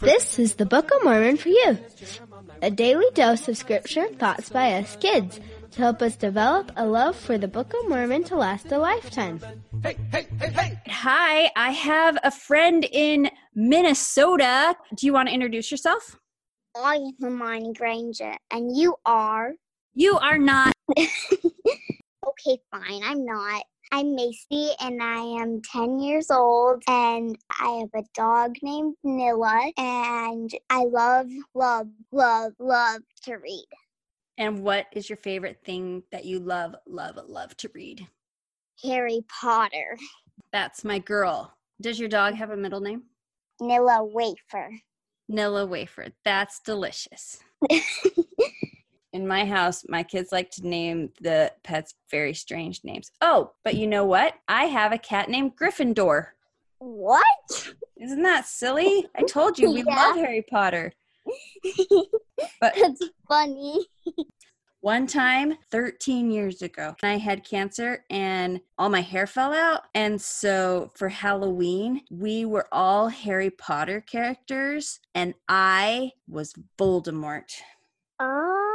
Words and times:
This 0.00 0.38
is 0.40 0.56
the 0.56 0.66
Book 0.66 0.90
of 0.90 1.04
Mormon 1.04 1.36
for 1.36 1.48
you, 1.48 1.78
a 2.60 2.72
daily 2.72 3.06
dose 3.14 3.46
of 3.46 3.56
scripture 3.56 4.08
thoughts 4.08 4.48
by 4.48 4.72
us 4.72 4.96
kids 4.96 5.38
to 5.70 5.78
help 5.78 6.02
us 6.02 6.16
develop 6.16 6.72
a 6.74 6.84
love 6.84 7.14
for 7.14 7.38
the 7.38 7.46
Book 7.46 7.72
of 7.72 7.88
Mormon 7.88 8.24
to 8.24 8.36
last 8.36 8.72
a 8.72 8.78
lifetime. 8.78 9.40
Hey, 9.80 9.96
hey, 10.10 10.26
hey, 10.40 10.50
hey! 10.50 10.80
Hi, 10.88 11.52
I 11.54 11.70
have 11.70 12.18
a 12.24 12.32
friend 12.32 12.84
in 12.90 13.30
Minnesota. 13.54 14.74
Do 14.96 15.06
you 15.06 15.12
want 15.12 15.28
to 15.28 15.34
introduce 15.34 15.70
yourself? 15.70 16.18
I 16.74 16.96
am 16.96 17.12
Hermione 17.20 17.74
Granger, 17.74 18.34
and 18.50 18.76
you 18.76 18.96
are. 19.06 19.52
You 19.94 20.18
are 20.18 20.38
not. 20.38 20.72
Okay, 22.26 22.58
fine, 22.72 23.02
I'm 23.04 23.24
not. 23.24 23.62
I'm 23.92 24.16
Macy, 24.16 24.70
and 24.80 25.00
I 25.00 25.20
am 25.40 25.62
10 25.62 26.00
years 26.00 26.30
old, 26.30 26.82
and 26.88 27.38
I 27.60 27.80
have 27.80 28.02
a 28.02 28.06
dog 28.14 28.56
named 28.62 28.96
Nilla, 29.04 29.72
and 29.78 30.50
I 30.70 30.84
love, 30.84 31.28
love, 31.54 31.86
love, 32.10 32.52
love 32.58 33.02
to 33.24 33.34
read. 33.36 33.68
And 34.38 34.62
what 34.62 34.86
is 34.92 35.08
your 35.08 35.18
favorite 35.18 35.60
thing 35.64 36.02
that 36.10 36.24
you 36.24 36.40
love, 36.40 36.74
love, 36.86 37.18
love 37.28 37.56
to 37.58 37.70
read? 37.74 38.06
Harry 38.82 39.24
Potter. 39.40 39.96
That's 40.52 40.84
my 40.84 40.98
girl. 40.98 41.54
Does 41.80 41.98
your 41.98 42.08
dog 42.08 42.34
have 42.34 42.50
a 42.50 42.56
middle 42.56 42.80
name? 42.80 43.04
Nilla 43.60 44.06
Wafer. 44.10 44.70
Nilla 45.30 45.68
Wafer. 45.68 46.08
That's 46.24 46.60
delicious. 46.60 47.38
In 49.16 49.26
my 49.26 49.46
house, 49.46 49.82
my 49.88 50.02
kids 50.02 50.30
like 50.30 50.50
to 50.50 50.68
name 50.68 51.08
the 51.22 51.50
pets 51.64 51.94
very 52.10 52.34
strange 52.34 52.84
names. 52.84 53.10
Oh, 53.22 53.52
but 53.64 53.74
you 53.74 53.86
know 53.86 54.04
what? 54.04 54.34
I 54.46 54.64
have 54.66 54.92
a 54.92 54.98
cat 54.98 55.30
named 55.30 55.52
Gryffindor. 55.56 56.26
What? 56.80 57.24
Isn't 57.98 58.22
that 58.24 58.44
silly? 58.44 59.06
I 59.16 59.22
told 59.22 59.58
you 59.58 59.70
we 59.70 59.84
Yeah. 59.84 59.96
love 59.96 60.16
Harry 60.16 60.44
Potter. 60.50 60.92
But 62.60 62.74
That's 62.78 63.02
funny. 63.26 63.86
one 64.80 65.06
time, 65.06 65.54
13 65.70 66.30
years 66.30 66.60
ago, 66.60 66.94
I 67.02 67.16
had 67.16 67.42
cancer 67.42 68.04
and 68.10 68.60
all 68.76 68.90
my 68.90 69.00
hair 69.00 69.26
fell 69.26 69.54
out. 69.54 69.84
And 69.94 70.20
so 70.20 70.92
for 70.94 71.08
Halloween, 71.08 72.02
we 72.10 72.44
were 72.44 72.68
all 72.70 73.08
Harry 73.08 73.48
Potter 73.50 74.02
characters, 74.02 75.00
and 75.14 75.32
I 75.48 76.10
was 76.28 76.52
Voldemort 76.78 77.50
Oh, 78.20 78.65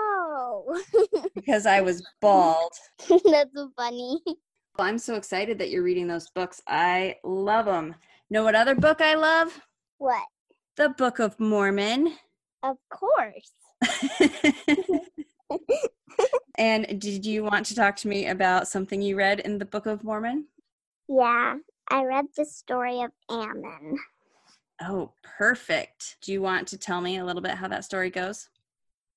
because 1.35 1.65
I 1.65 1.81
was 1.81 2.03
bald. 2.21 2.71
that's 3.09 3.57
funny. 3.75 4.19
I'm 4.77 4.97
so 4.97 5.15
excited 5.15 5.59
that 5.59 5.69
you're 5.69 5.83
reading 5.83 6.07
those 6.07 6.29
books. 6.29 6.61
I 6.67 7.17
love 7.23 7.65
them. 7.65 7.95
Know 8.29 8.43
what 8.43 8.55
other 8.55 8.75
book 8.75 9.01
I 9.01 9.15
love? 9.15 9.59
What? 9.97 10.23
The 10.77 10.89
Book 10.89 11.19
of 11.19 11.39
Mormon. 11.39 12.13
Of 12.63 12.77
course. 12.89 13.51
and 16.57 16.99
did 16.99 17.25
you 17.25 17.43
want 17.43 17.65
to 17.67 17.75
talk 17.75 17.95
to 17.97 18.07
me 18.07 18.27
about 18.27 18.67
something 18.67 19.01
you 19.01 19.15
read 19.17 19.41
in 19.41 19.57
the 19.57 19.65
Book 19.65 19.85
of 19.85 20.03
Mormon? 20.03 20.47
Yeah, 21.07 21.55
I 21.89 22.03
read 22.05 22.25
the 22.37 22.45
story 22.45 23.01
of 23.01 23.11
Ammon. 23.29 23.97
Oh, 24.81 25.11
perfect. 25.23 26.17
Do 26.21 26.31
you 26.31 26.41
want 26.41 26.67
to 26.69 26.77
tell 26.77 27.01
me 27.01 27.17
a 27.17 27.25
little 27.25 27.41
bit 27.41 27.51
how 27.51 27.67
that 27.67 27.85
story 27.85 28.09
goes? 28.09 28.49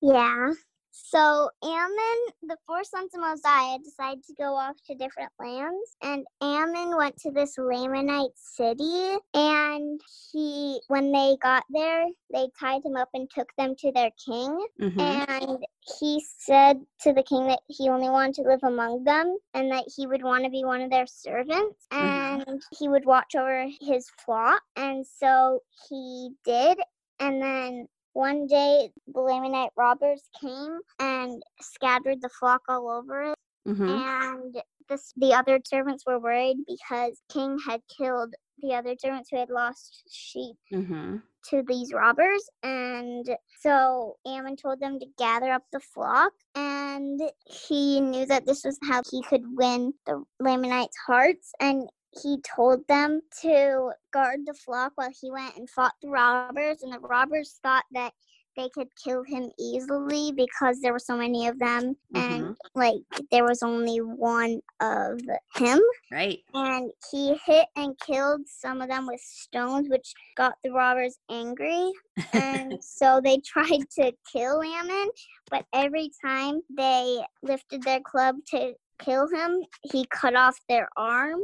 Yeah. 0.01 0.51
So 0.97 1.49
Ammon, 1.61 2.19
the 2.43 2.57
four 2.65 2.85
sons 2.85 3.13
of 3.13 3.19
Mosiah, 3.19 3.79
decided 3.79 4.23
to 4.23 4.33
go 4.35 4.55
off 4.55 4.77
to 4.87 4.95
different 4.95 5.31
lands, 5.39 5.97
and 6.01 6.25
Ammon 6.41 6.95
went 6.95 7.17
to 7.17 7.31
this 7.31 7.57
Lamanite 7.57 8.31
city. 8.35 9.17
And 9.33 9.99
he, 10.31 10.79
when 10.87 11.11
they 11.11 11.35
got 11.41 11.65
there, 11.69 12.05
they 12.31 12.47
tied 12.57 12.85
him 12.85 12.95
up 12.95 13.09
and 13.13 13.29
took 13.29 13.49
them 13.57 13.75
to 13.79 13.91
their 13.91 14.11
king. 14.25 14.65
Mm-hmm. 14.81 14.99
And 15.01 15.65
he 15.99 16.25
said 16.37 16.79
to 17.01 17.11
the 17.11 17.23
king 17.23 17.47
that 17.47 17.59
he 17.67 17.89
only 17.89 18.09
wanted 18.09 18.35
to 18.35 18.43
live 18.43 18.63
among 18.63 19.03
them, 19.03 19.37
and 19.53 19.69
that 19.71 19.91
he 19.93 20.07
would 20.07 20.23
want 20.23 20.45
to 20.45 20.49
be 20.49 20.63
one 20.63 20.81
of 20.81 20.89
their 20.89 21.07
servants, 21.07 21.87
Mhm. 21.91 22.47
and 22.47 22.63
he 22.79 22.87
would 22.87 23.05
watch 23.05 23.35
over 23.35 23.67
his 23.81 24.09
flock. 24.25 24.63
And 24.77 25.05
so 25.05 25.61
he 25.89 26.31
did. 26.45 26.79
And 27.19 27.41
then 27.41 27.87
one 28.15 28.47
day, 28.47 28.89
the 29.07 29.19
Lamanite 29.19 29.71
robbers 29.75 30.21
came 30.39 30.79
and 30.99 31.43
scattered 31.61 32.21
the 32.21 32.29
flock 32.29 32.61
all 32.69 32.89
over 32.89 33.31
it. 33.31 33.37
Mm-hmm. 33.67 33.89
And 33.89 34.55
this, 34.87 35.11
the 35.17 35.33
other 35.33 35.59
servants 35.65 36.05
were 36.07 36.17
worried 36.17 36.57
because 36.65 37.19
King 37.29 37.57
had 37.67 37.81
killed 37.95 38.33
the 38.61 38.73
other 38.73 38.95
servants 38.97 39.29
who 39.29 39.37
had 39.37 39.49
lost 39.49 40.03
sheep 40.09 40.55
Mm-hmm. 40.71 41.17
to 41.49 41.63
these 41.67 41.91
robbers. 41.91 42.49
And 42.63 43.29
so 43.59 44.15
Ammon 44.25 44.55
told 44.55 44.79
them 44.79 44.97
to 44.99 45.05
gather 45.17 45.51
up 45.51 45.63
the 45.73 45.81
flock. 45.81 46.31
And 46.55 47.19
he 47.45 47.99
knew 47.99 48.25
that 48.27 48.45
this 48.45 48.63
was 48.63 48.79
how 48.81 49.01
he 49.11 49.23
could 49.23 49.43
win 49.57 49.93
the 50.05 50.23
Lamanites' 50.39 50.95
hearts. 51.05 51.51
And 51.59 51.89
he 52.21 52.37
told 52.55 52.87
them 52.87 53.21
to 53.41 53.91
guard 54.13 54.39
the 54.45 54.53
flock 54.53 54.93
while 54.95 55.11
he 55.21 55.31
went 55.31 55.57
and 55.57 55.69
fought 55.69 55.93
the 56.01 56.09
robbers. 56.09 56.81
And 56.81 56.93
the 56.93 56.99
robbers 56.99 57.59
thought 57.61 57.85
that 57.91 58.13
they 58.55 58.69
could 58.69 58.87
kill 59.03 59.23
him 59.23 59.51
easily 59.59 60.31
because 60.31 60.79
there 60.79 60.93
were 60.93 60.99
so 60.99 61.17
many 61.17 61.47
of 61.47 61.59
them. 61.59 61.95
And 62.13 62.43
mm-hmm. 62.43 62.79
like 62.79 63.01
there 63.31 63.43
was 63.43 63.61
only 63.63 63.97
one 63.97 64.61
of 64.79 65.19
him 65.55 65.81
Right. 66.11 66.39
and 66.53 66.91
he 67.11 67.35
hit 67.45 67.67
and 67.75 67.99
killed 67.99 68.41
some 68.45 68.81
of 68.81 68.89
them 68.89 69.07
with 69.07 69.21
stones, 69.21 69.89
which 69.89 70.13
got 70.37 70.55
the 70.63 70.71
robbers 70.71 71.17
angry. 71.29 71.91
And 72.33 72.77
so 72.81 73.19
they 73.21 73.37
tried 73.39 73.89
to 73.97 74.13
kill 74.31 74.61
Ammon, 74.61 75.09
but 75.49 75.65
every 75.73 76.11
time 76.23 76.61
they 76.75 77.21
lifted 77.43 77.83
their 77.83 78.01
club 78.01 78.35
to 78.51 78.73
kill 78.99 79.27
him, 79.27 79.61
he 79.91 80.05
cut 80.09 80.35
off 80.35 80.57
their 80.69 80.87
arm. 80.95 81.41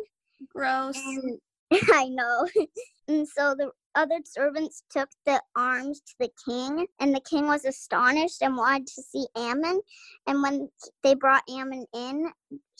Gross. 0.49 0.97
Um, 0.97 1.39
and 1.71 1.81
I 1.93 2.07
know. 2.09 2.47
And 3.07 3.27
so 3.27 3.55
the 3.55 3.71
other 3.95 4.19
servants 4.23 4.83
took 4.89 5.09
the 5.25 5.41
arms 5.55 5.99
to 5.99 6.13
the 6.19 6.29
king, 6.47 6.87
and 6.99 7.13
the 7.13 7.19
king 7.19 7.47
was 7.47 7.65
astonished 7.65 8.41
and 8.41 8.55
wanted 8.55 8.87
to 8.87 9.01
see 9.01 9.25
Ammon. 9.35 9.81
And 10.27 10.41
when 10.41 10.69
they 11.03 11.15
brought 11.15 11.43
Ammon 11.49 11.85
in, 11.93 12.31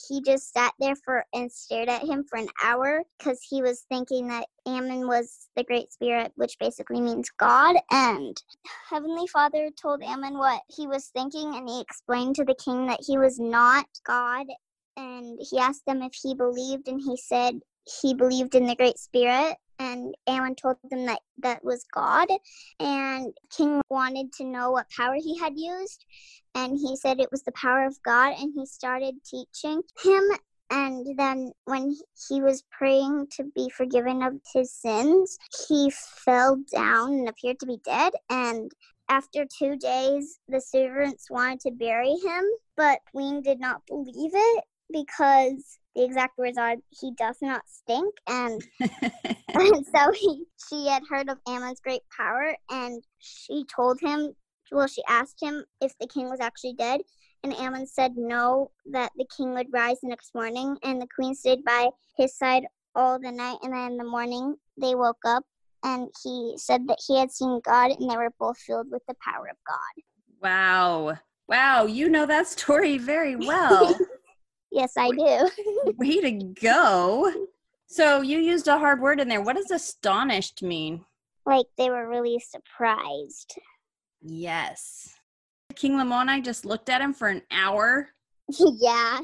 he 0.08 0.22
just 0.22 0.54
sat 0.54 0.74
there 0.80 0.96
for 1.04 1.26
and 1.34 1.52
stared 1.52 1.90
at 1.90 2.04
him 2.04 2.24
for 2.30 2.38
an 2.38 2.48
hour 2.64 3.04
because 3.18 3.46
he 3.50 3.62
was 3.62 3.86
thinking 3.90 4.28
that 4.28 4.48
Ammon 4.66 5.08
was 5.08 5.50
the 5.58 5.64
Great 5.64 5.92
Spirit, 5.92 6.32
which 6.36 6.58
basically 6.60 7.02
means 7.02 7.30
God. 7.38 7.76
And 7.92 8.42
Heavenly 8.90 9.28
Father 9.28 9.70
told 9.82 10.04
Ammon 10.04 10.38
what 10.38 10.62
he 10.70 10.88
was 10.88 11.08
thinking, 11.08 11.56
and 11.56 11.68
he 11.68 11.82
explained 11.82 12.36
to 12.36 12.46
the 12.46 12.56
king 12.56 12.86
that 12.88 13.04
he 13.06 13.18
was 13.18 13.38
not 13.40 13.86
God. 14.06 14.46
And 14.98 15.40
he 15.50 15.60
asked 15.60 15.86
them 15.86 16.02
if 16.02 16.14
he 16.14 16.36
believed, 16.36 16.88
and 16.88 17.02
he 17.02 17.18
said 17.18 17.60
he 18.02 18.14
believed 18.14 18.56
in 18.56 18.66
the 18.66 18.76
Great 18.76 18.98
Spirit. 18.98 19.58
And 19.80 20.14
Ammon 20.28 20.56
told 20.56 20.78
them 20.90 21.08
that 21.08 21.22
that 21.40 21.64
was 21.64 21.86
God. 21.92 22.28
And 22.80 23.34
King 23.56 23.82
wanted 23.90 24.32
to 24.34 24.46
know 24.46 24.72
what 24.72 24.90
power 24.96 25.16
he 25.16 25.38
had 25.40 25.54
used. 25.56 26.06
And 26.54 26.78
he 26.78 26.96
said 26.96 27.20
it 27.20 27.32
was 27.32 27.42
the 27.44 27.52
power 27.54 27.88
of 27.88 27.98
God. 28.04 28.36
And 28.40 28.54
he 28.56 28.66
started 28.68 29.16
teaching 29.26 29.82
him. 30.04 30.24
And 30.70 31.18
then 31.18 31.52
when 31.66 31.96
he 32.30 32.42
was 32.42 32.64
praying 32.72 33.28
to 33.38 33.44
be 33.56 33.70
forgiven 33.76 34.22
of 34.22 34.34
his 34.54 34.72
sins, 34.72 35.38
he 35.68 35.90
fell 35.90 36.62
down 36.72 37.14
and 37.14 37.28
appeared 37.28 37.60
to 37.62 37.66
be 37.66 37.80
dead. 37.84 38.14
And 38.30 38.72
after 39.10 39.46
two 39.46 39.78
days, 39.78 40.40
the 40.48 40.62
servants 40.62 41.30
wanted 41.30 41.60
to 41.62 41.72
bury 41.72 42.16
him, 42.24 42.44
but 42.78 43.00
Queen 43.12 43.42
did 43.42 43.60
not 43.60 43.82
believe 43.88 44.32
it 44.34 44.64
because 44.92 45.80
the 45.96 46.04
exact 46.04 46.38
words 46.38 46.58
are, 46.58 46.76
he 46.90 47.12
does 47.18 47.38
not 47.42 47.64
stink. 47.68 48.14
And 48.28 48.62
and 48.80 49.86
so 49.96 50.12
he, 50.14 50.46
she 50.70 50.88
had 50.88 51.04
heard 51.10 51.30
of 51.30 51.38
Ammon's 51.48 51.82
great 51.82 52.02
power, 52.16 52.56
and 52.70 53.04
she 53.20 53.66
told 53.74 54.00
him, 54.00 54.34
well, 54.72 54.88
she 54.88 55.04
asked 55.08 55.42
him 55.42 55.64
if 55.82 55.94
the 56.00 56.08
king 56.08 56.30
was 56.30 56.40
actually 56.40 56.74
dead, 56.74 57.02
and 57.44 57.54
Ammon 57.54 57.88
said 57.88 58.14
no, 58.16 58.72
that 58.92 59.12
the 59.18 59.26
king 59.36 59.54
would 59.54 59.68
rise 59.72 60.00
the 60.02 60.10
next 60.10 60.34
morning, 60.34 60.78
and 60.84 61.02
the 61.02 61.08
queen 61.14 61.36
stayed 61.36 61.64
by 61.64 61.90
his 62.18 62.38
side 62.38 62.64
all 62.96 63.20
the 63.20 63.32
night, 63.32 63.58
and 63.64 63.74
then 63.74 63.92
in 63.92 63.98
the 63.98 64.04
morning 64.04 64.56
they 64.80 64.96
woke 64.96 65.22
up, 65.26 65.44
and 65.84 66.10
he 66.24 66.54
said 66.58 66.88
that 66.88 67.00
he 67.06 67.18
had 67.18 67.32
seen 67.32 67.60
God, 67.66 67.92
and 67.92 68.10
they 68.10 68.18
were 68.18 68.34
both 68.40 68.58
filled 68.58 68.92
with 68.92 69.02
the 69.08 69.16
power 69.22 69.48
of 69.50 69.58
God. 69.68 70.04
wow. 70.42 71.18
Wow. 71.48 71.86
You 71.86 72.08
know 72.08 72.26
that 72.28 72.48
story 72.48 72.98
very 72.98 73.36
well. 73.36 74.00
Yes, 74.72 74.94
I 74.98 75.10
do. 75.12 75.50
Way 75.98 76.22
to 76.22 76.32
go. 76.62 77.48
So 77.88 78.22
you 78.22 78.40
used 78.40 78.68
a 78.68 78.80
hard 78.80 79.02
word 79.02 79.20
in 79.20 79.28
there. 79.28 79.42
What 79.42 79.58
does 79.58 79.72
astonished 79.72 80.64
mean? 80.64 81.04
like 81.46 81.66
they 81.78 81.90
were 81.90 82.08
really 82.08 82.40
surprised. 82.40 83.58
Yes. 84.22 85.16
King 85.76 85.94
Lamoni 85.94 86.44
just 86.44 86.66
looked 86.66 86.90
at 86.90 87.02
him 87.02 87.14
for 87.14 87.28
an 87.28 87.42
hour. 87.52 88.10
yeah. 88.50 89.20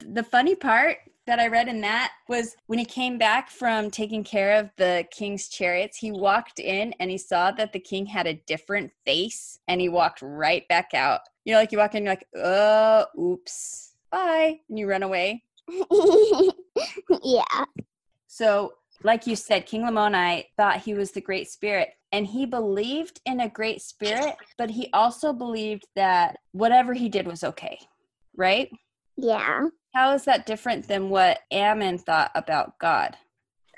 The 0.00 0.22
funny 0.22 0.54
part 0.54 0.98
that 1.26 1.38
I 1.38 1.48
read 1.48 1.68
in 1.68 1.80
that 1.82 2.12
was 2.28 2.56
when 2.66 2.78
he 2.78 2.84
came 2.84 3.18
back 3.18 3.50
from 3.50 3.90
taking 3.90 4.24
care 4.24 4.58
of 4.58 4.70
the 4.76 5.06
king's 5.10 5.48
chariots, 5.48 5.96
he 5.96 6.10
walked 6.10 6.58
in 6.58 6.94
and 6.98 7.10
he 7.10 7.18
saw 7.18 7.50
that 7.52 7.72
the 7.72 7.78
king 7.78 8.06
had 8.06 8.26
a 8.26 8.42
different 8.46 8.90
face 9.04 9.58
and 9.68 9.80
he 9.80 9.88
walked 9.88 10.22
right 10.22 10.66
back 10.68 10.92
out. 10.94 11.20
You 11.44 11.52
know, 11.52 11.60
like 11.60 11.72
you 11.72 11.78
walk 11.78 11.94
in, 11.94 12.04
you're 12.04 12.12
like, 12.12 12.26
oh, 12.36 13.06
oops, 13.18 13.89
bye. 14.10 14.58
And 14.68 14.78
you 14.78 14.88
run 14.88 15.02
away. 15.02 15.42
yeah. 17.22 17.64
So, 18.26 18.72
like 19.02 19.26
you 19.26 19.36
said, 19.36 19.66
King 19.66 19.82
Lamoni 19.82 20.44
thought 20.56 20.80
he 20.80 20.94
was 20.94 21.12
the 21.12 21.20
Great 21.20 21.48
Spirit 21.48 21.90
and 22.12 22.26
he 22.26 22.44
believed 22.44 23.20
in 23.24 23.40
a 23.40 23.48
Great 23.48 23.80
Spirit, 23.80 24.34
but 24.58 24.70
he 24.70 24.90
also 24.92 25.32
believed 25.32 25.86
that 25.96 26.36
whatever 26.52 26.92
he 26.92 27.08
did 27.08 27.26
was 27.26 27.44
okay, 27.44 27.78
right? 28.36 28.68
Yeah. 29.16 29.66
How 29.94 30.12
is 30.12 30.24
that 30.24 30.46
different 30.46 30.88
than 30.88 31.08
what 31.08 31.40
Ammon 31.50 31.98
thought 31.98 32.30
about 32.34 32.78
God? 32.78 33.16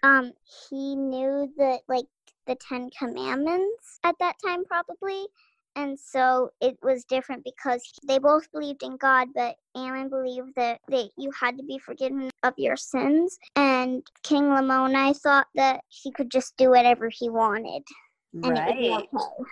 Um, 0.03 0.33
he 0.71 0.97
knew 0.97 1.53
that 1.59 1.81
like 1.89 2.07
the 2.47 2.57
Ten 2.57 2.91
Commandments 2.99 3.99
at 4.05 4.17
that 4.19 4.37
time, 4.45 4.65
probably. 4.65 5.27
And 5.77 5.99
so 5.99 6.51
it 6.61 6.77
was 6.83 7.05
different 7.05 7.45
because 7.45 7.83
they 8.07 8.19
both 8.19 8.51
believed 8.53 8.83
in 8.83 8.97
God, 8.97 9.29
but 9.35 9.57
Ammon 9.77 10.09
believed 10.11 10.55
that, 10.57 10.81
that 10.89 11.09
you 11.17 11.31
had 11.39 11.57
to 11.57 11.65
be 11.65 11.79
forgiven 11.79 12.31
of 12.43 12.55
your 12.57 12.77
sins. 12.77 13.39
And 13.57 14.03
King 14.23 14.45
Lamoni 14.45 15.19
thought 15.21 15.47
that 15.55 15.81
he 15.89 16.13
could 16.13 16.31
just 16.31 16.57
do 16.57 16.71
whatever 16.71 17.09
he 17.11 17.31
wanted. 17.31 17.83
And 18.43 18.59
it 18.59 18.65
would 18.67 18.79
be 18.79 18.89
Right. 18.89 19.09
okay. 19.15 19.51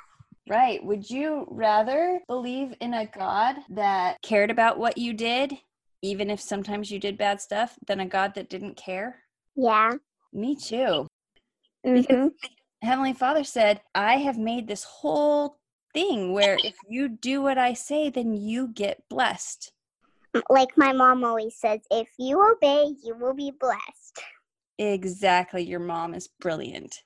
Right. 0.49 0.85
Would 0.85 1.09
you 1.09 1.47
rather 1.49 2.21
believe 2.27 2.75
in 2.81 2.95
a 2.95 3.07
God 3.07 3.57
that 3.71 4.17
cared 4.23 4.51
about 4.51 4.79
what 4.79 4.99
you 4.99 5.13
did, 5.13 5.55
even 6.03 6.29
if 6.29 6.41
sometimes 6.41 6.91
you 6.91 6.99
did 6.99 7.17
bad 7.17 7.41
stuff, 7.41 7.79
than 7.87 8.01
a 8.01 8.07
God 8.07 8.35
that 8.35 8.51
didn't 8.51 8.77
care? 8.77 9.23
Yeah. 9.55 9.93
Me 10.33 10.57
too. 10.57 11.07
hmm 11.85 12.29
Heavenly 12.83 13.13
Father 13.13 13.45
said, 13.45 13.83
I 13.95 14.17
have 14.17 14.39
made 14.39 14.67
this 14.67 14.85
whole 14.85 15.60
thing 15.93 16.33
where 16.33 16.59
if 16.65 16.75
you 16.89 17.09
do 17.09 17.43
what 17.43 17.59
I 17.59 17.73
say, 17.75 18.11
then 18.11 18.35
you 18.35 18.69
get 18.69 19.03
blessed. 19.09 19.73
Mm, 20.35 20.43
like 20.49 20.69
my 20.77 20.93
mom 20.93 21.25
always 21.25 21.57
says, 21.59 21.81
if 21.91 22.09
you 22.19 22.41
obey, 22.53 22.95
you 23.03 23.17
will 23.17 23.35
be 23.35 23.53
blessed. 23.59 24.21
Exactly. 24.79 25.63
Your 25.63 25.81
mom 25.81 26.15
is 26.15 26.29
brilliant. 26.41 27.03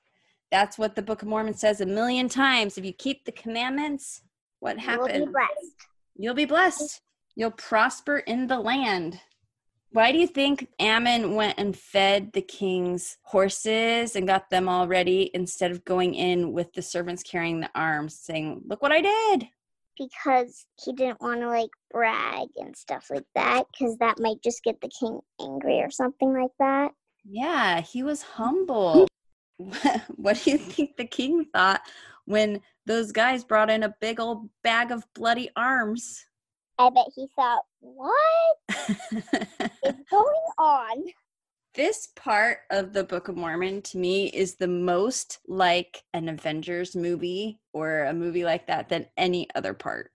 That's 0.51 0.79
what 0.79 0.95
the 0.95 1.03
Book 1.03 1.23
of 1.23 1.29
Mormon 1.29 1.55
says 1.55 1.81
a 1.81 1.87
million 1.87 2.29
times. 2.29 2.79
If 2.79 2.85
you 2.85 2.93
keep 2.93 3.25
the 3.25 3.33
commandments, 3.33 4.23
what 4.61 4.81
You 4.81 4.99
will 4.99 5.07
be 5.07 5.13
happens? 5.13 5.33
blessed. 5.33 5.77
You'll 6.17 6.35
be 6.35 6.45
blessed. 6.45 7.01
You'll 7.35 7.51
prosper 7.51 8.19
in 8.19 8.47
the 8.47 8.59
land. 8.59 9.21
Why 9.95 10.11
do 10.11 10.19
you 10.19 10.27
think 10.27 10.67
Ammon 10.81 11.37
went 11.37 11.55
and 11.57 11.77
fed 11.77 12.33
the 12.33 12.43
king's 12.43 13.17
horses 13.23 14.17
and 14.17 14.27
got 14.27 14.51
them 14.51 14.69
all 14.69 14.89
ready 14.89 15.31
instead 15.35 15.71
of 15.71 15.85
going 15.85 16.15
in 16.15 16.53
with 16.53 16.73
the 16.73 16.83
servants 16.83 17.23
carrying 17.23 17.61
the 17.61 17.71
arms, 17.77 18.19
saying, 18.19 18.63
Look 18.67 18.83
what 18.83 18.91
I 18.91 19.01
did? 19.01 19.49
because 19.97 20.67
he 20.85 20.93
didn't 20.93 21.21
want 21.21 21.41
to 21.41 21.49
like 21.49 21.71
brag 21.91 22.49
and 22.57 22.77
stuff 22.77 23.11
like 23.11 23.27
that 23.35 23.65
because 23.71 23.97
that 23.99 24.19
might 24.19 24.43
just 24.43 24.63
get 24.65 24.81
the 24.81 24.91
king 25.01 25.21
angry 25.41 25.81
or 25.81 25.91
something 25.91 26.33
like 26.33 26.51
that. 26.59 26.91
Yeah, 27.25 27.81
he 27.81 28.03
was 28.03 28.23
humble. 28.37 29.07
what 30.17 30.43
do 30.43 30.51
you 30.51 30.59
think 30.59 30.97
the 30.97 31.07
king 31.07 31.47
thought 31.53 31.81
when 32.25 32.61
those 32.87 33.13
guys 33.13 33.45
brought 33.45 33.71
in 33.71 33.85
a 33.85 33.95
big 34.01 34.19
old 34.19 34.49
bag 34.63 34.91
of 34.91 35.07
bloody 35.15 35.51
arms? 35.57 36.27
I 36.79 36.91
bet 36.91 37.07
he 37.15 37.29
thought, 37.37 37.63
"What 37.81 38.57
is 38.69 39.95
going 40.11 40.47
on?" 40.59 41.05
this 41.75 42.09
part 42.15 42.59
of 42.71 42.93
the 42.93 43.05
Book 43.05 43.29
of 43.29 43.37
Mormon 43.37 43.83
to 43.83 43.99
me 43.99 44.27
is 44.29 44.55
the 44.55 44.69
most 44.69 45.41
like 45.47 46.05
an 46.13 46.29
Avengers 46.29 46.95
movie 46.95 47.59
or 47.73 48.05
a 48.05 48.13
movie 48.13 48.45
like 48.45 48.69
that 48.69 48.89
than 48.89 49.07
any 49.17 49.49
other 49.55 49.75
part. 49.75 50.13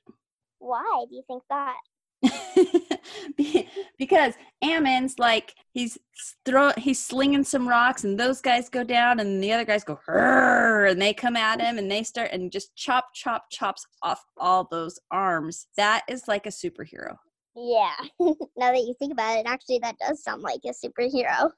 Why 0.60 1.06
do 1.10 1.16
you 1.16 1.24
think 1.28 1.44
that? 1.50 1.78
Be- 3.38 3.68
because 3.98 4.34
Ammon's 4.62 5.18
like 5.20 5.54
he's 5.74 5.98
throw 6.46 6.72
he's 6.78 7.04
slinging 7.04 7.44
some 7.44 7.68
rocks 7.68 8.04
and 8.04 8.20
those 8.20 8.42
guys 8.42 8.70
go 8.70 8.84
down 8.84 9.20
and 9.20 9.44
the 9.44 9.52
other 9.54 9.66
guys 9.66 9.84
go 9.84 10.00
and 10.08 11.02
they 11.02 11.14
come 11.14 11.36
at 11.36 11.62
him 11.62 11.78
and 11.78 11.90
they 11.90 12.04
start 12.04 12.32
and 12.32 12.52
just 12.52 12.76
chop 12.76 13.10
chop 13.14 13.46
chops 13.52 13.86
off 14.04 14.24
all 14.38 14.68
those 14.70 15.00
arms. 15.12 15.68
That 15.78 16.04
is 16.08 16.28
like 16.28 16.46
a 16.46 16.50
superhero. 16.50 17.16
Yeah. 17.56 17.96
now 18.20 18.72
that 18.72 18.86
you 18.86 18.96
think 19.00 19.12
about 19.12 19.38
it, 19.38 19.46
actually, 19.46 19.80
that 19.80 19.98
does 20.00 20.24
sound 20.24 20.42
like 20.42 20.62
a 20.66 20.70
superhero. 20.70 21.52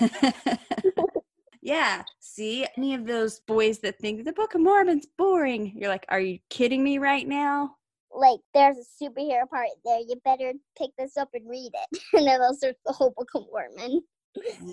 yeah. 1.62 2.02
See, 2.20 2.66
any 2.76 2.94
of 2.94 3.06
those 3.06 3.40
boys 3.40 3.78
that 3.80 3.98
think 3.98 4.24
the 4.24 4.32
Book 4.32 4.54
of 4.54 4.60
Mormon's 4.60 5.06
boring, 5.16 5.72
you're 5.76 5.90
like, 5.90 6.06
are 6.08 6.20
you 6.20 6.38
kidding 6.50 6.82
me 6.82 6.98
right 6.98 7.26
now? 7.26 7.76
Like, 8.14 8.40
there's 8.54 8.76
a 8.78 9.04
superhero 9.04 9.48
part 9.48 9.68
there. 9.84 10.00
You 10.00 10.14
better 10.24 10.52
pick 10.78 10.90
this 10.98 11.16
up 11.16 11.30
and 11.34 11.48
read 11.48 11.72
it, 11.74 11.98
and 12.12 12.26
then 12.26 12.40
I'll 12.40 12.54
search 12.54 12.76
the 12.86 12.92
whole 12.92 13.12
Book 13.16 13.28
of 13.34 13.44
Mormon. 13.50 14.02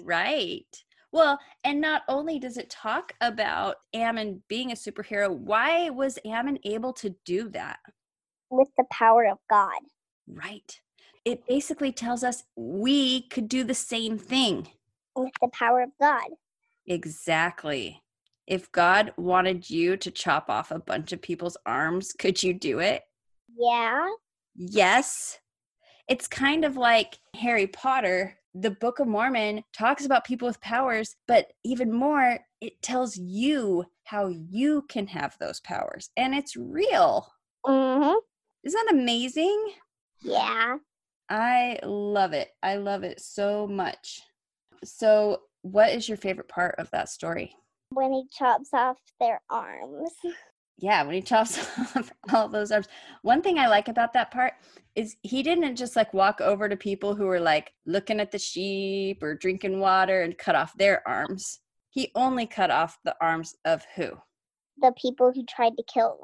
Right. 0.04 0.66
Well, 1.12 1.40
and 1.64 1.82
not 1.82 2.04
only 2.08 2.40
does 2.40 2.58
it 2.58 2.70
talk 2.70 3.14
about 3.20 3.76
Ammon 3.94 4.42
being 4.48 4.72
a 4.72 4.76
superhero, 4.76 5.30
why 5.30 5.90
was 5.90 6.18
Ammon 6.26 6.58
able 6.64 6.94
to 6.94 7.14
do 7.26 7.50
that? 7.50 7.80
With 8.50 8.70
the 8.78 8.86
power 8.92 9.26
of 9.26 9.38
God. 9.50 9.80
Right. 10.28 10.80
It 11.26 11.46
basically 11.48 11.92
tells 11.92 12.24
us 12.24 12.44
we 12.56 13.28
could 13.28 13.50
do 13.50 13.64
the 13.64 13.74
same 13.74 14.18
thing. 14.18 14.70
With 15.16 15.34
the 15.42 15.50
power 15.50 15.82
of 15.82 15.90
God. 16.00 16.30
Exactly. 16.88 18.02
If 18.48 18.72
God 18.72 19.14
wanted 19.18 19.70
you 19.70 19.98
to 19.98 20.12
chop 20.12 20.50
off 20.50 20.72
a 20.72 20.80
bunch 20.80 21.12
of 21.12 21.22
people's 21.22 21.58
arms, 21.66 22.14
could 22.14 22.42
you 22.42 22.54
do 22.54 22.80
it? 22.80 23.04
Yeah. 23.58 24.08
Yes. 24.56 25.40
It's 26.08 26.28
kind 26.28 26.66
of 26.66 26.78
like 26.78 27.20
Harry 27.36 27.68
Potter. 27.68 28.38
The 28.54 28.72
Book 28.72 29.00
of 29.00 29.08
Mormon 29.08 29.64
talks 29.74 30.06
about 30.06 30.26
people 30.26 30.48
with 30.48 30.60
powers, 30.60 31.16
but 31.26 31.54
even 31.64 31.94
more, 31.94 32.40
it 32.60 32.82
tells 32.82 33.16
you 33.16 33.86
how 34.04 34.28
you 34.28 34.84
can 34.90 35.08
have 35.08 35.38
those 35.40 35.62
powers. 35.62 36.10
And 36.18 36.36
it's 36.36 36.58
real. 36.58 37.32
Mm-hmm. 37.66 38.18
Isn't 38.64 38.86
that 38.86 38.94
amazing? 38.94 39.72
Yeah. 40.22 40.78
I 41.30 41.80
love 41.84 42.34
it. 42.34 42.50
I 42.62 42.76
love 42.76 43.04
it 43.04 43.22
so 43.22 43.68
much. 43.68 44.22
So, 44.84 45.44
what 45.62 45.92
is 45.92 46.10
your 46.10 46.18
favorite 46.18 46.50
part 46.50 46.76
of 46.78 46.92
that 46.92 47.08
story? 47.08 47.56
When 47.92 48.12
he 48.12 48.26
chops 48.38 48.70
off 48.74 48.98
their 49.20 49.42
arms. 49.50 50.12
Yeah, 50.82 51.04
when 51.04 51.14
he 51.14 51.22
chops 51.22 51.60
off 51.96 52.12
all 52.34 52.50
those 52.50 52.72
arms. 52.72 52.88
One 53.22 53.42
thing 53.42 53.60
I 53.60 53.68
like 53.68 53.88
about 53.88 54.14
that 54.14 54.32
part 54.32 54.54
is 54.96 55.16
he 55.22 55.44
didn't 55.44 55.76
just 55.76 55.96
like 55.96 56.14
walk 56.14 56.42
over 56.42 56.68
to 56.68 56.76
people 56.76 57.16
who 57.16 57.26
were 57.26 57.40
like 57.40 57.72
looking 57.86 58.20
at 58.20 58.32
the 58.32 58.40
sheep 58.40 59.22
or 59.22 59.36
drinking 59.36 59.80
water 59.80 60.24
and 60.24 60.38
cut 60.38 60.56
off 60.56 60.76
their 60.78 61.08
arms. 61.08 61.60
He 61.92 62.12
only 62.16 62.48
cut 62.48 62.72
off 62.72 62.98
the 63.06 63.16
arms 63.22 63.56
of 63.64 63.86
who? 63.96 64.10
The 64.82 64.92
people 65.00 65.32
who 65.34 65.46
tried 65.46 65.78
to 65.78 65.84
kill. 65.84 66.20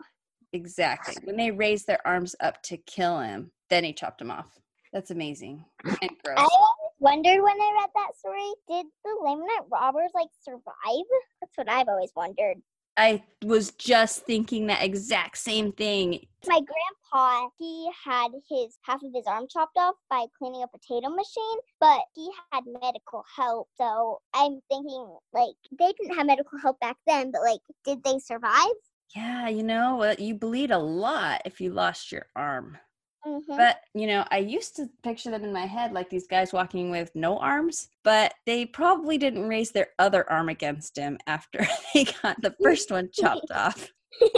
Exactly. 0.54 1.16
When 1.24 1.38
they 1.38 1.52
raised 1.52 1.86
their 1.86 2.06
arms 2.06 2.36
up 2.40 2.64
to 2.64 2.78
kill 2.78 3.20
him, 3.20 3.52
then 3.70 3.84
he 3.84 3.94
chopped 3.94 4.20
them 4.20 4.32
off. 4.32 4.48
That's 4.92 5.12
amazing 5.12 5.64
and 5.86 6.12
gross. 6.24 6.38
I 6.38 6.48
always 6.52 6.96
wondered 7.00 7.44
when 7.44 7.62
I 7.62 7.78
read 7.80 7.90
that 7.94 8.18
story, 8.18 8.54
did 8.68 8.88
the 9.04 9.18
Lamanite 9.22 9.70
robbers 9.70 10.12
like 10.16 10.30
survive? 10.42 11.06
That's 11.42 11.56
what 11.56 11.70
I've 11.70 11.90
always 11.90 12.12
wondered. 12.16 12.58
I 12.98 13.24
was 13.46 13.72
just 13.72 14.26
thinking 14.26 14.68
that 14.68 14.84
exact 14.84 15.38
same 15.38 15.72
thing. 15.72 16.26
My 16.48 16.60
grandpa, 16.60 17.50
he 17.60 17.90
had 18.04 18.30
his 18.50 18.78
half 18.82 19.04
of 19.04 19.12
his 19.14 19.28
arm 19.28 19.46
chopped 19.50 19.78
off 19.78 19.96
by 20.10 20.26
cleaning 20.38 20.64
a 20.64 20.68
potato 20.68 21.10
machine, 21.10 21.58
but 21.80 22.00
he 22.16 22.30
had 22.52 22.64
medical 22.82 23.24
help. 23.36 23.70
So 23.78 24.22
I'm 24.34 24.60
thinking 24.70 25.16
like 25.32 25.56
they 25.78 25.94
didn't 25.94 26.18
have 26.18 26.26
medical 26.26 26.58
help 26.60 26.80
back 26.80 26.98
then, 27.06 27.32
but 27.32 27.42
like 27.42 27.62
did 27.86 28.04
they 28.04 28.18
survive? 28.18 28.74
Yeah, 29.16 29.48
you 29.48 29.64
know, 29.64 30.16
you 30.18 30.36
bleed 30.36 30.72
a 30.72 30.80
lot 30.80 31.44
if 31.46 31.62
you 31.62 31.72
lost 31.72 32.12
your 32.12 32.26
arm. 32.36 32.78
Mm-hmm. 33.26 33.58
But, 33.58 33.82
you 33.94 34.08
know, 34.08 34.26
I 34.32 34.38
used 34.38 34.76
to 34.78 34.90
picture 35.04 35.32
them 35.32 35.44
in 35.44 35.54
my 35.54 35.66
head 35.66 35.92
like 35.92 36.10
these 36.10 36.28
guys 36.28 36.54
walking 36.54 36.90
with 36.90 37.12
no 37.16 37.38
arms, 37.40 37.90
but 38.04 38.34
they 38.46 38.66
probably 38.66 39.18
didn't 39.18 39.48
raise 39.48 39.72
their 39.72 39.90
other 40.00 40.30
arm 40.30 40.50
against 40.50 40.98
him 40.98 41.18
after 41.28 41.66
they 41.94 42.06
got 42.22 42.42
the 42.42 42.56
first 42.62 42.92
one 42.92 43.10
chopped 43.12 43.52
off. 43.52 43.92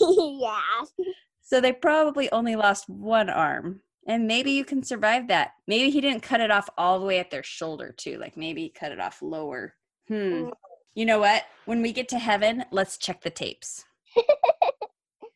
yeah. 0.00 0.60
So 1.42 1.60
they 1.60 1.72
probably 1.72 2.30
only 2.32 2.56
lost 2.56 2.88
one 2.88 3.30
arm. 3.30 3.80
And 4.06 4.26
maybe 4.26 4.50
you 4.50 4.64
can 4.64 4.82
survive 4.82 5.28
that. 5.28 5.52
Maybe 5.68 5.90
he 5.90 6.00
didn't 6.00 6.24
cut 6.24 6.40
it 6.40 6.50
off 6.50 6.68
all 6.76 6.98
the 6.98 7.06
way 7.06 7.20
at 7.20 7.30
their 7.30 7.44
shoulder, 7.44 7.94
too. 7.96 8.18
Like 8.18 8.36
maybe 8.36 8.62
he 8.62 8.68
cut 8.68 8.90
it 8.90 8.98
off 9.00 9.22
lower. 9.22 9.74
Hmm. 10.08 10.14
Mm. 10.14 10.52
You 10.94 11.06
know 11.06 11.20
what? 11.20 11.44
When 11.64 11.80
we 11.80 11.92
get 11.92 12.08
to 12.08 12.18
heaven, 12.18 12.64
let's 12.72 12.98
check 12.98 13.22
the 13.22 13.30
tapes. 13.30 13.84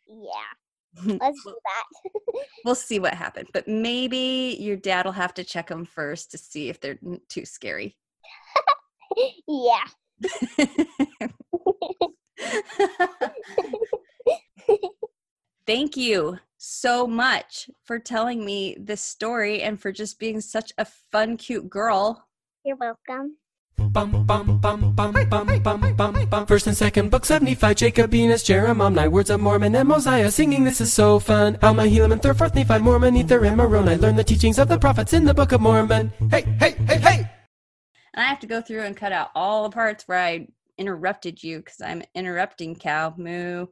Yeah. 0.09 0.66
Let's 1.05 1.45
do 1.45 1.55
that. 1.65 1.85
we'll 2.65 2.75
see 2.75 2.99
what 2.99 3.15
happens. 3.15 3.49
But 3.53 3.69
maybe 3.69 4.57
your 4.61 4.77
dad 4.77 5.05
will 5.05 5.13
have 5.13 5.35
to 5.35 5.45
check 5.45 5.69
them 5.69 5.85
first 5.85 6.31
to 6.33 6.39
see 6.39 6.69
if 6.69 6.81
they're 6.81 6.99
too 7.29 7.45
scary. 7.45 7.97
yeah. 9.49 9.85
Thank 15.67 15.97
you 15.97 16.39
so 16.59 17.07
much 17.07 17.69
for 17.85 17.99
telling 17.99 18.45
me 18.45 18.77
this 18.79 19.03
story 19.03 19.63
and 19.63 19.81
for 19.81 19.93
just 19.93 20.19
being 20.19 20.41
such 20.41 20.73
a 20.79 20.85
fun, 20.85 21.37
cute 21.37 21.69
girl. 21.69 22.27
You're 22.65 22.77
welcome. 22.77 23.37
Bum, 23.79 24.25
bum, 24.25 24.59
bum, 24.59 24.93
bum, 24.95 25.13
bum, 25.29 25.63
bum, 25.63 25.95
bum, 25.97 26.27
bum. 26.29 26.47
First 26.47 26.67
and 26.67 26.77
second 26.77 27.11
book 27.11 27.25
75, 27.25 27.77
Jacob, 27.77 28.15
Enos, 28.15 28.43
Jeremiah, 28.43 29.11
Words 29.11 29.31
of 29.31 29.41
Mormon, 29.41 29.75
and 29.75 29.89
Mosiah. 29.89 30.31
Singing, 30.31 30.65
this 30.65 30.81
is 30.81 30.93
so 30.93 31.19
fun. 31.19 31.59
Alma, 31.63 31.83
Helaman, 31.83 32.13
and 32.13 32.23
third, 32.23 32.39
fourth, 32.39 32.55
Nephi, 32.55 32.79
Mormon, 32.79 33.17
Ether, 33.17 33.45
and 33.45 33.57
Moroni. 33.57 33.93
I 33.93 33.97
learned 33.97 34.19
the 34.19 34.25
teachings 34.25 34.59
of 34.59 34.69
the 34.69 34.79
prophets 34.79 35.13
in 35.13 35.25
the 35.25 35.35
Book 35.35 35.53
of 35.53 35.61
Mormon. 35.61 36.13
Hey, 36.31 36.43
hey, 36.59 36.73
hey, 36.87 36.99
hey! 36.99 37.31
And 38.15 38.25
I 38.25 38.29
have 38.29 38.41
to 38.41 38.47
go 38.47 38.63
through 38.63 38.83
and 38.83 38.97
cut 38.97 39.13
out 39.13 39.31
all 39.35 39.65
the 39.65 39.75
parts 39.75 40.05
where 40.09 40.19
I 40.19 40.49
interrupted 40.79 41.43
you 41.43 41.59
because 41.59 41.81
I'm 41.81 42.03
interrupting 42.15 42.77
cow. 42.77 43.15
Moo. 43.17 43.67